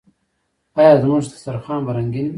[0.79, 2.29] آیا زموږ دسترخان به رنګین وي؟